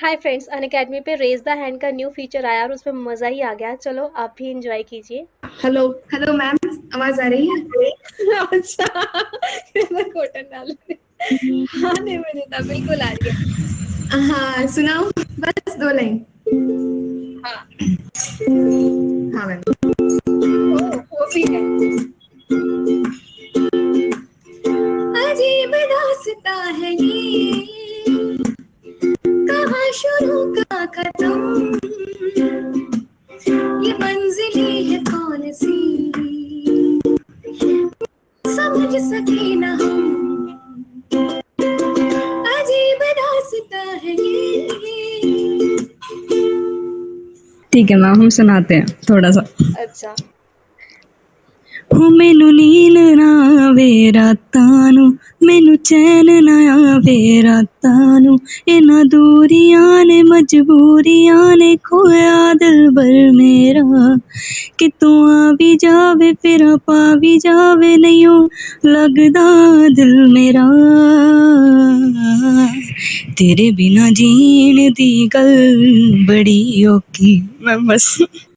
हाय 0.00 0.14
friends 0.16 0.46
अन 0.48 0.62
academy 0.64 1.00
पे 1.06 1.14
raise 1.14 1.40
the 1.44 1.54
hand 1.58 1.80
का 1.80 1.90
new 1.90 2.08
feature 2.10 2.46
आया 2.46 2.62
और 2.62 2.72
उसमें 2.72 2.94
मज़ा 3.04 3.26
ही 3.26 3.40
आ 3.40 3.52
गया। 3.54 3.74
चलो 3.76 4.04
आप 4.16 4.34
भी 4.38 4.50
इंजॉय 4.50 4.82
कीजिए। 4.82 5.26
हेलो 5.62 5.82
हेलो 6.12 6.32
मैम 6.32 6.56
आवाज़ 6.94 7.20
आ 7.20 7.26
रही 7.26 7.48
है? 7.48 7.56
अच्छा 8.42 8.86
कॉटन 9.86 10.48
डाल 10.52 10.74
हाँ। 11.74 11.92
नहीं 12.00 12.18
मुझे 12.18 12.44
तो 12.52 12.64
बिल्कुल 12.68 13.00
आ 13.00 13.10
रही 13.12 13.30
है। 13.30 14.20
हाँ 14.28 14.66
सुनाओ 14.74 15.04
बस 15.40 15.76
दो 15.80 15.90
लाइन। 15.96 16.16
हाँ। 17.44 17.56
हाँ 19.36 19.46
मैम 19.46 19.60
ओ, 19.60 20.88
वो 21.12 21.26
भी 21.34 21.44
है। 21.52 21.62
अजीब 25.24 25.74
रास्ता 25.92 26.54
है 26.80 26.92
ये। 26.94 27.19
शुरू 29.94 30.54
का 30.54 30.86
खत्म 30.86 31.30
ये 33.84 33.92
मंजिलें 33.92 34.84
है 34.84 34.98
कौन 35.04 35.52
सी 35.52 35.76
समझ 38.44 38.92
सके 39.02 39.54
ना 39.54 39.72
हम 39.72 39.98
अजीब 42.52 43.02
रास्ता 43.20 43.82
है 44.02 44.16
ठीक 47.72 47.90
है 47.90 47.96
मैम, 47.96 48.14
हम 48.14 48.28
सुनाते 48.28 48.74
हैं 48.74 48.86
थोड़ा 49.10 49.30
सा। 49.30 49.40
अच्छा। 49.78 50.14
ਹੋ 51.90 52.08
ਮੈਨੂੰ 52.10 52.54
ਨੀਂਦ 52.54 52.98
ਨਾ 53.18 53.28
ਆਵੇ 53.66 54.12
ਰਾਤਾਂ 54.12 54.92
ਨੂੰ, 54.92 55.18
ਮੈਨੂੰ 55.42 55.76
ਚੈਨ 55.76 56.44
ਨਾ 56.44 56.56
ਆਵੇ 56.72 57.42
ਰਾਤਾਂ 57.42 58.20
ਨੂੰ। 58.20 58.38
ਇਹਨਾਂ 58.68 59.04
ਦੂਰੀਆਂ 59.04 60.04
ਨੇ, 60.04 60.22
ਮਜਬੂਰੀਆਂ 60.22 61.56
ਨੇ 61.56 61.76
ਖੋਇਆ 61.76 62.54
ਦਿਲਬਰ 62.54 63.32
ਮੇਰਾ। 63.32 64.16
ਕਿਤੋਂ 64.78 65.28
ਆ 65.28 65.52
ਵੀ 65.52 65.74
ਜਾਵੇ, 65.74 66.32
ਫਿਰ 66.32 66.64
ਪਾ 66.76 67.14
ਵੀ 67.14 67.38
ਜਾਵੇ 67.38 67.96
ਨਹੀਂ 67.96 68.26
ਓ 68.26 68.48
ਲੱਗਦਾ 68.86 69.48
ਦਿਲ 69.88 70.28
ਮੇਰਾ। 70.28 70.66
ਤੇਰੇ 73.36 73.70
ਬਿਨਾ 73.70 74.10
ਜੀਣ 74.10 74.92
ਦੀ 74.92 75.28
ਗੱਲ 75.34 75.76
ਬੜੀ 76.26 76.84
ਔਖੀ, 76.84 77.42
ਮੈਂ 77.62 77.78
ਬਸ 77.78 78.22